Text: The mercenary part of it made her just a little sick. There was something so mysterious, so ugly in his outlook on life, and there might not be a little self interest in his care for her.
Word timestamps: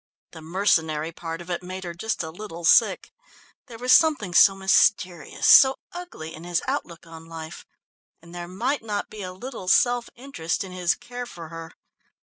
The 0.31 0.41
mercenary 0.41 1.11
part 1.11 1.41
of 1.41 1.51
it 1.51 1.61
made 1.61 1.83
her 1.83 1.93
just 1.93 2.23
a 2.23 2.31
little 2.31 2.65
sick. 2.65 3.13
There 3.67 3.77
was 3.77 3.93
something 3.93 4.33
so 4.33 4.55
mysterious, 4.55 5.47
so 5.47 5.75
ugly 5.91 6.33
in 6.33 6.43
his 6.43 6.63
outlook 6.67 7.05
on 7.05 7.27
life, 7.27 7.67
and 8.19 8.33
there 8.33 8.47
might 8.47 8.81
not 8.81 9.11
be 9.11 9.21
a 9.21 9.31
little 9.31 9.67
self 9.67 10.09
interest 10.15 10.63
in 10.63 10.71
his 10.71 10.95
care 10.95 11.27
for 11.27 11.49
her. 11.49 11.73